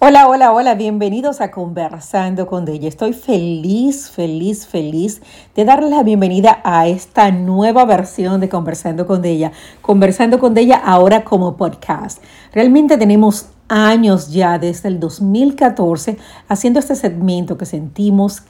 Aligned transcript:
Hola, 0.00 0.28
hola, 0.28 0.52
hola, 0.52 0.76
bienvenidos 0.76 1.40
a 1.40 1.50
Conversando 1.50 2.46
con 2.46 2.68
ella. 2.68 2.86
Estoy 2.86 3.12
feliz, 3.12 4.08
feliz, 4.08 4.64
feliz 4.64 5.20
de 5.56 5.64
darles 5.64 5.90
la 5.90 6.04
bienvenida 6.04 6.60
a 6.62 6.86
esta 6.86 7.32
nueva 7.32 7.84
versión 7.84 8.40
de 8.40 8.48
Conversando 8.48 9.08
con 9.08 9.24
ella. 9.24 9.50
Conversando 9.82 10.38
con 10.38 10.56
ella 10.56 10.76
ahora 10.76 11.24
como 11.24 11.56
podcast. 11.56 12.22
Realmente 12.52 12.96
tenemos 12.96 13.48
años 13.66 14.30
ya 14.30 14.60
desde 14.60 14.86
el 14.86 15.00
2014 15.00 16.16
haciendo 16.46 16.78
este 16.78 16.94
segmento 16.94 17.58
que 17.58 17.66
sentimos 17.66 18.44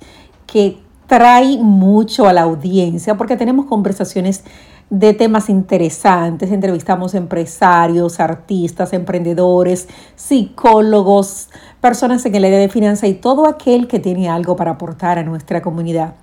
que 0.47 0.77
trae 1.07 1.57
mucho 1.57 2.29
a 2.29 2.35
la 2.35 2.43
audiencia 2.43 3.17
porque 3.17 3.39
tenemos 3.39 3.65
conversaciones 3.65 4.45
de 4.91 5.13
temas 5.13 5.49
interesantes. 5.49 6.51
Entrevistamos 6.51 7.15
empresarios, 7.15 8.21
artistas, 8.21 8.93
emprendedores, 8.93 9.89
psicólogos, 10.17 11.49
personas 11.81 12.25
en 12.27 12.35
el 12.35 12.45
área 12.45 12.59
de 12.59 12.69
finanzas 12.69 13.09
y 13.11 13.15
todo 13.15 13.47
aquel 13.47 13.87
que 13.87 13.99
tiene 13.99 14.29
algo 14.29 14.57
para 14.57 14.73
aportar 14.73 15.19
a 15.19 15.25
nuestra 15.25 15.63
comunidad. 15.63 16.15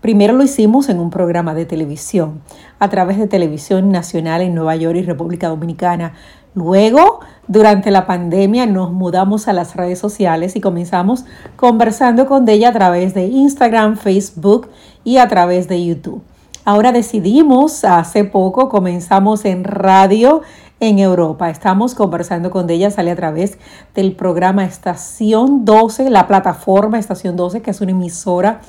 Primero 0.00 0.34
lo 0.34 0.44
hicimos 0.44 0.88
en 0.88 1.00
un 1.00 1.10
programa 1.10 1.54
de 1.54 1.66
televisión, 1.66 2.40
a 2.78 2.88
través 2.88 3.18
de 3.18 3.26
Televisión 3.26 3.90
Nacional 3.90 4.42
en 4.42 4.54
Nueva 4.54 4.76
York 4.76 4.96
y 4.96 5.02
República 5.02 5.48
Dominicana. 5.48 6.12
Luego, 6.54 7.20
durante 7.48 7.90
la 7.90 8.06
pandemia, 8.06 8.66
nos 8.66 8.92
mudamos 8.92 9.48
a 9.48 9.52
las 9.52 9.74
redes 9.74 9.98
sociales 9.98 10.54
y 10.54 10.60
comenzamos 10.60 11.24
conversando 11.56 12.26
con 12.26 12.48
ella 12.48 12.68
a 12.68 12.72
través 12.72 13.14
de 13.14 13.26
Instagram, 13.26 13.96
Facebook 13.96 14.68
y 15.02 15.16
a 15.16 15.28
través 15.28 15.66
de 15.66 15.84
YouTube. 15.84 16.22
Ahora 16.68 16.90
decidimos, 16.90 17.84
hace 17.84 18.24
poco 18.24 18.68
comenzamos 18.68 19.44
en 19.44 19.62
radio 19.62 20.42
en 20.80 20.98
Europa. 20.98 21.48
Estamos 21.48 21.94
conversando 21.94 22.50
con 22.50 22.68
ella, 22.68 22.90
sale 22.90 23.12
a 23.12 23.14
través 23.14 23.56
del 23.94 24.16
programa 24.16 24.64
Estación 24.64 25.64
12, 25.64 26.10
la 26.10 26.26
plataforma 26.26 26.98
Estación 26.98 27.36
12, 27.36 27.62
que 27.62 27.70
es 27.70 27.80
una 27.80 27.92
emisora 27.92 28.62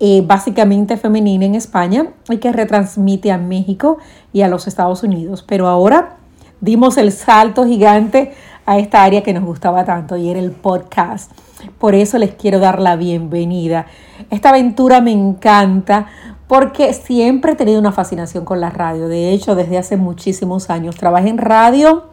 eh, 0.00 0.22
básicamente 0.26 0.96
femenina 0.96 1.44
en 1.44 1.56
España 1.56 2.06
y 2.30 2.38
que 2.38 2.52
retransmite 2.52 3.30
a 3.30 3.36
México 3.36 3.98
y 4.32 4.40
a 4.40 4.48
los 4.48 4.66
Estados 4.66 5.02
Unidos. 5.02 5.44
Pero 5.46 5.68
ahora 5.68 6.16
dimos 6.62 6.96
el 6.96 7.12
salto 7.12 7.66
gigante 7.66 8.32
a 8.64 8.78
esta 8.78 9.04
área 9.04 9.22
que 9.22 9.34
nos 9.34 9.44
gustaba 9.44 9.84
tanto 9.84 10.16
y 10.16 10.30
era 10.30 10.40
el 10.40 10.52
podcast. 10.52 11.32
Por 11.78 11.94
eso 11.94 12.16
les 12.16 12.34
quiero 12.34 12.60
dar 12.60 12.80
la 12.80 12.96
bienvenida. 12.96 13.86
Esta 14.30 14.48
aventura 14.48 15.02
me 15.02 15.12
encanta 15.12 16.06
porque 16.48 16.92
siempre 16.92 17.52
he 17.52 17.56
tenido 17.56 17.80
una 17.80 17.92
fascinación 17.92 18.44
con 18.44 18.60
la 18.60 18.70
radio. 18.70 19.08
De 19.08 19.32
hecho, 19.32 19.54
desde 19.54 19.78
hace 19.78 19.96
muchísimos 19.96 20.70
años 20.70 20.96
trabajé 20.96 21.28
en 21.28 21.38
radio, 21.38 22.04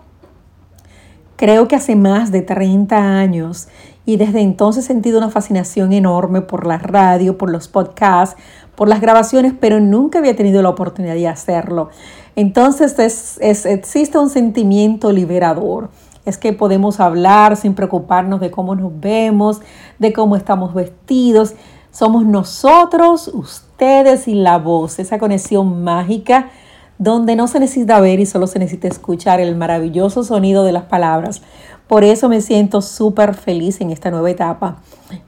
creo 1.36 1.68
que 1.68 1.76
hace 1.76 1.96
más 1.96 2.32
de 2.32 2.42
30 2.42 2.98
años, 2.98 3.68
y 4.06 4.18
desde 4.18 4.42
entonces 4.42 4.86
he 4.86 4.88
sentido 4.88 5.18
una 5.18 5.30
fascinación 5.30 5.94
enorme 5.94 6.42
por 6.42 6.68
la 6.68 6.78
radio, 6.78 7.38
por 7.38 7.50
los 7.50 7.68
podcasts, 7.68 8.36
por 8.76 8.90
las 8.90 9.02
grabaciones, 9.02 9.54
pero 9.60 9.80
nunca 9.80 10.20
había 10.20 10.36
tenido 10.36 10.62
la 10.62 10.70
oportunidad 10.70 11.14
de 11.14 11.28
hacerlo. 11.28 11.90
Entonces 12.36 12.98
es, 13.00 13.66
existe 13.66 14.18
un 14.18 14.30
sentimiento 14.30 15.12
liberador. 15.12 15.90
Es 16.26 16.38
que 16.38 16.54
podemos 16.54 17.00
hablar 17.00 17.58
sin 17.58 17.76
preocuparnos 17.76 18.40
de 18.40 18.50
cómo 18.50 18.76
nos 18.76 19.00
vemos, 19.00 19.62
de 20.00 20.14
cómo 20.14 20.36
estamos 20.36 20.74
vestidos. 20.74 21.54
Somos 21.94 22.26
nosotros, 22.26 23.28
ustedes 23.28 24.28
y 24.28 24.34
la 24.34 24.58
voz, 24.58 24.98
esa 24.98 25.20
conexión 25.20 25.84
mágica 25.84 26.50
donde 26.98 27.36
no 27.36 27.48
se 27.48 27.60
necesita 27.60 28.02
ver 28.02 28.20
y 28.20 28.26
solo 28.26 28.48
se 28.48 28.58
necesita 28.58 28.88
escuchar 28.88 29.40
el 29.40 29.56
maravilloso 29.56 30.24
sonido 30.24 30.64
de 30.64 30.72
las 30.72 30.86
palabras. 30.86 31.44
Por 31.88 32.04
eso 32.04 32.30
me 32.30 32.42
siento 32.42 32.82
súper 32.82 33.36
feliz 33.36 33.80
en 33.80 33.92
esta 33.92 34.10
nueva 34.10 34.32
etapa. 34.32 34.78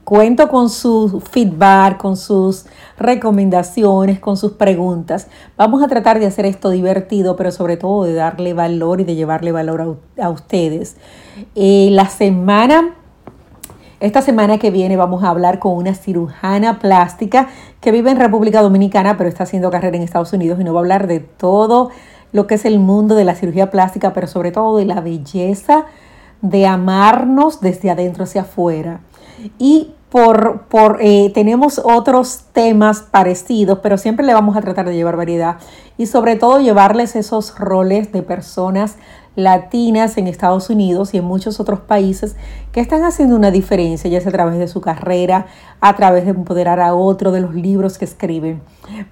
Cuento 0.02 0.48
con 0.48 0.68
su 0.68 1.22
feedback, 1.30 1.98
con 1.98 2.16
sus 2.16 2.66
recomendaciones, 2.98 4.18
con 4.18 4.36
sus 4.36 4.52
preguntas. 4.52 5.28
Vamos 5.56 5.84
a 5.84 5.86
tratar 5.86 6.18
de 6.18 6.26
hacer 6.26 6.46
esto 6.46 6.70
divertido, 6.70 7.36
pero 7.36 7.52
sobre 7.52 7.76
todo 7.76 8.02
de 8.02 8.14
darle 8.14 8.54
valor 8.54 9.00
y 9.00 9.04
de 9.04 9.14
llevarle 9.14 9.52
valor 9.52 10.00
a, 10.20 10.30
ustedes. 10.30 10.96
Eh, 11.54 11.90
la 11.92 12.08
semana 12.08 12.96
esta 13.98 14.20
semana 14.20 14.58
que 14.58 14.70
viene 14.70 14.96
vamos 14.96 15.24
a 15.24 15.30
hablar 15.30 15.58
con 15.58 15.72
una 15.74 15.94
cirujana 15.94 16.78
plástica 16.78 17.48
que 17.80 17.92
vive 17.92 18.10
en 18.10 18.18
República 18.18 18.60
Dominicana, 18.60 19.16
pero 19.16 19.28
está 19.28 19.44
haciendo 19.44 19.70
carrera 19.70 19.96
en 19.96 20.02
Estados 20.02 20.32
Unidos 20.34 20.60
y 20.60 20.64
nos 20.64 20.74
va 20.74 20.78
a 20.78 20.82
hablar 20.82 21.06
de 21.06 21.20
todo 21.20 21.90
lo 22.32 22.46
que 22.46 22.56
es 22.56 22.66
el 22.66 22.78
mundo 22.78 23.14
de 23.14 23.24
la 23.24 23.34
cirugía 23.34 23.70
plástica, 23.70 24.12
pero 24.12 24.26
sobre 24.26 24.52
todo 24.52 24.76
de 24.76 24.84
la 24.84 25.00
belleza 25.00 25.86
de 26.42 26.66
amarnos 26.66 27.60
desde 27.60 27.90
adentro 27.90 28.24
hacia 28.24 28.42
afuera. 28.42 29.00
Y 29.58 29.92
por, 30.10 30.62
por 30.68 30.98
eh, 31.00 31.30
tenemos 31.34 31.80
otros 31.84 32.44
temas 32.52 33.00
parecidos, 33.02 33.80
pero 33.82 33.98
siempre 33.98 34.24
le 34.24 34.34
vamos 34.34 34.56
a 34.56 34.62
tratar 34.62 34.88
de 34.88 34.94
llevar 34.94 35.16
variedad 35.16 35.56
y 35.98 36.06
sobre 36.06 36.36
todo 36.36 36.60
llevarles 36.60 37.16
esos 37.16 37.58
roles 37.58 38.12
de 38.12 38.22
personas 38.22 38.96
latinas 39.36 40.16
en 40.16 40.26
Estados 40.26 40.70
Unidos 40.70 41.12
y 41.12 41.18
en 41.18 41.24
muchos 41.24 41.60
otros 41.60 41.80
países 41.80 42.36
que 42.72 42.80
están 42.80 43.04
haciendo 43.04 43.36
una 43.36 43.50
diferencia, 43.50 44.10
ya 44.10 44.20
sea 44.20 44.30
a 44.30 44.32
través 44.32 44.58
de 44.58 44.66
su 44.66 44.80
carrera, 44.80 45.46
a 45.80 45.94
través 45.94 46.24
de 46.24 46.30
empoderar 46.30 46.80
a 46.80 46.94
otro, 46.94 47.32
de 47.32 47.40
los 47.40 47.54
libros 47.54 47.98
que 47.98 48.06
escriben. 48.06 48.62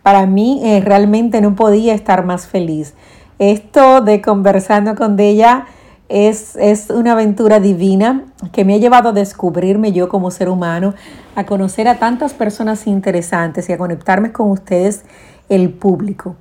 Para 0.03 0.27
mí 0.27 0.61
eh, 0.65 0.81
realmente 0.81 1.41
no 1.41 1.55
podía 1.55 1.95
estar 1.95 2.25
más 2.25 2.47
feliz. 2.47 2.95
Esto 3.39 4.01
de 4.01 4.23
conversando 4.23 4.95
con 4.95 5.21
ella 5.21 5.67
es, 6.09 6.57
es 6.57 6.91
una 6.91 7.13
aventura 7.13 7.61
divina 7.61 8.25
que 8.53 8.65
me 8.65 8.75
ha 8.75 8.79
llevado 8.79 9.11
a 9.11 9.13
descubrirme 9.13 9.93
yo 9.93 10.09
como 10.09 10.31
ser 10.31 10.49
humano, 10.49 10.95
a 11.35 11.45
conocer 11.45 11.89
a 11.89 11.99
tantas 11.99 12.35
personas 12.35 12.87
interesantes 12.87 13.69
y 13.69 13.73
a 13.73 13.79
conectarme 13.79 14.33
con 14.33 14.51
ustedes, 14.51 15.05
el 15.49 15.71
público 15.71 16.37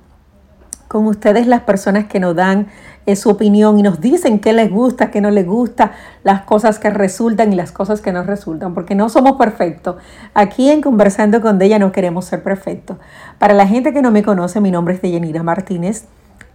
con 0.94 1.08
ustedes 1.08 1.48
las 1.48 1.62
personas 1.62 2.04
que 2.04 2.20
nos 2.20 2.36
dan 2.36 2.68
eh, 3.06 3.16
su 3.16 3.28
opinión 3.28 3.80
y 3.80 3.82
nos 3.82 4.00
dicen 4.00 4.38
qué 4.38 4.52
les 4.52 4.70
gusta, 4.70 5.10
qué 5.10 5.20
no 5.20 5.32
les 5.32 5.44
gusta, 5.44 5.90
las 6.22 6.42
cosas 6.42 6.78
que 6.78 6.88
resultan 6.88 7.52
y 7.52 7.56
las 7.56 7.72
cosas 7.72 8.00
que 8.00 8.12
no 8.12 8.22
resultan, 8.22 8.74
porque 8.74 8.94
no 8.94 9.08
somos 9.08 9.32
perfectos. 9.32 9.96
Aquí 10.34 10.70
en 10.70 10.82
Conversando 10.82 11.40
con 11.40 11.60
ella 11.60 11.80
no 11.80 11.90
queremos 11.90 12.26
ser 12.26 12.44
perfectos. 12.44 12.98
Para 13.40 13.54
la 13.54 13.66
gente 13.66 13.92
que 13.92 14.02
no 14.02 14.12
me 14.12 14.22
conoce, 14.22 14.60
mi 14.60 14.70
nombre 14.70 14.94
es 14.94 15.02
Deyanira 15.02 15.42
Martínez. 15.42 16.04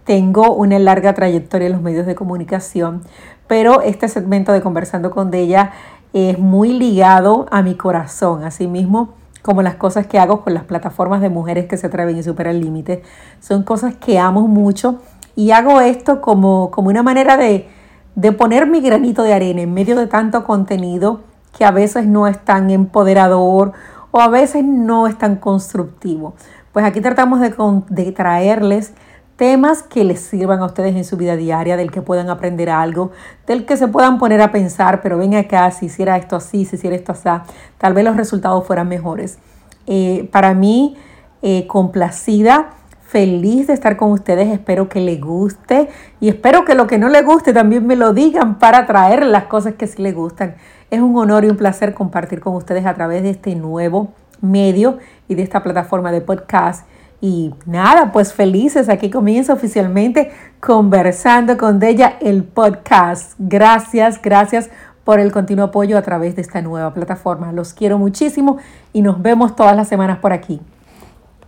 Tengo 0.04 0.54
una 0.54 0.78
larga 0.78 1.14
trayectoria 1.14 1.66
en 1.66 1.72
los 1.72 1.82
medios 1.82 2.06
de 2.06 2.14
comunicación, 2.14 3.02
pero 3.46 3.82
este 3.82 4.08
segmento 4.08 4.52
de 4.52 4.60
Conversando 4.60 5.10
con 5.10 5.32
ella 5.34 5.72
es 6.12 6.38
muy 6.38 6.72
ligado 6.72 7.46
a 7.50 7.62
mi 7.62 7.74
corazón. 7.74 8.44
Asimismo, 8.44 9.14
como 9.42 9.62
las 9.62 9.76
cosas 9.76 10.06
que 10.06 10.18
hago 10.18 10.42
con 10.42 10.54
las 10.54 10.64
plataformas 10.64 11.20
de 11.20 11.30
mujeres 11.30 11.66
que 11.66 11.76
se 11.76 11.86
atreven 11.86 12.16
y 12.16 12.22
superan 12.22 12.56
el 12.56 12.62
límite. 12.62 13.02
Son 13.40 13.62
cosas 13.62 13.94
que 13.94 14.18
amo 14.18 14.46
mucho 14.48 15.00
y 15.36 15.52
hago 15.52 15.80
esto 15.80 16.20
como, 16.20 16.70
como 16.70 16.88
una 16.88 17.02
manera 17.02 17.36
de, 17.36 17.68
de 18.14 18.32
poner 18.32 18.66
mi 18.66 18.80
granito 18.80 19.22
de 19.22 19.32
arena 19.32 19.62
en 19.62 19.72
medio 19.72 19.96
de 19.96 20.06
tanto 20.06 20.44
contenido 20.44 21.20
que 21.56 21.64
a 21.64 21.70
veces 21.70 22.06
no 22.06 22.26
es 22.26 22.38
tan 22.44 22.70
empoderador 22.70 23.72
o 24.10 24.20
a 24.20 24.28
veces 24.28 24.64
no 24.64 25.06
es 25.06 25.16
tan 25.16 25.36
constructivo. 25.36 26.34
Pues 26.72 26.84
aquí 26.84 27.00
tratamos 27.00 27.40
de, 27.40 27.54
de 27.88 28.12
traerles 28.12 28.92
temas 29.40 29.82
que 29.82 30.04
les 30.04 30.20
sirvan 30.20 30.60
a 30.60 30.66
ustedes 30.66 30.94
en 30.94 31.02
su 31.02 31.16
vida 31.16 31.34
diaria, 31.34 31.78
del 31.78 31.90
que 31.90 32.02
puedan 32.02 32.28
aprender 32.28 32.68
algo, 32.68 33.10
del 33.46 33.64
que 33.64 33.78
se 33.78 33.88
puedan 33.88 34.18
poner 34.18 34.42
a 34.42 34.52
pensar, 34.52 35.00
pero 35.00 35.16
ven 35.16 35.34
acá, 35.34 35.70
si 35.70 35.86
hiciera 35.86 36.18
esto 36.18 36.36
así, 36.36 36.66
si 36.66 36.76
hiciera 36.76 36.94
esto 36.94 37.12
así, 37.12 37.30
tal 37.78 37.94
vez 37.94 38.04
los 38.04 38.18
resultados 38.18 38.66
fueran 38.66 38.88
mejores. 38.88 39.38
Eh, 39.86 40.28
para 40.30 40.52
mí, 40.52 40.98
eh, 41.40 41.66
complacida, 41.68 42.72
feliz 43.00 43.68
de 43.68 43.72
estar 43.72 43.96
con 43.96 44.12
ustedes, 44.12 44.46
espero 44.48 44.90
que 44.90 45.00
les 45.00 45.18
guste 45.18 45.88
y 46.20 46.28
espero 46.28 46.66
que 46.66 46.74
lo 46.74 46.86
que 46.86 46.98
no 46.98 47.08
les 47.08 47.24
guste 47.24 47.54
también 47.54 47.86
me 47.86 47.96
lo 47.96 48.12
digan 48.12 48.58
para 48.58 48.84
traer 48.84 49.24
las 49.24 49.44
cosas 49.44 49.72
que 49.72 49.86
sí 49.86 50.02
les 50.02 50.14
gustan. 50.14 50.56
Es 50.90 51.00
un 51.00 51.16
honor 51.16 51.46
y 51.46 51.48
un 51.48 51.56
placer 51.56 51.94
compartir 51.94 52.40
con 52.40 52.54
ustedes 52.56 52.84
a 52.84 52.92
través 52.92 53.22
de 53.22 53.30
este 53.30 53.54
nuevo 53.54 54.12
medio 54.42 54.98
y 55.28 55.34
de 55.34 55.42
esta 55.42 55.62
plataforma 55.62 56.12
de 56.12 56.20
podcast 56.20 56.84
y 57.20 57.54
nada, 57.66 58.12
pues 58.12 58.32
felices, 58.32 58.88
aquí 58.88 59.10
comienza 59.10 59.52
oficialmente 59.52 60.30
conversando 60.58 61.58
con 61.58 61.82
ella 61.82 62.16
el 62.20 62.44
podcast. 62.44 63.34
Gracias, 63.38 64.20
gracias 64.22 64.70
por 65.04 65.20
el 65.20 65.32
continuo 65.32 65.66
apoyo 65.66 65.98
a 65.98 66.02
través 66.02 66.36
de 66.36 66.42
esta 66.42 66.62
nueva 66.62 66.94
plataforma. 66.94 67.52
Los 67.52 67.74
quiero 67.74 67.98
muchísimo 67.98 68.58
y 68.92 69.02
nos 69.02 69.20
vemos 69.20 69.54
todas 69.54 69.76
las 69.76 69.88
semanas 69.88 70.18
por 70.18 70.32
aquí. 70.32 70.60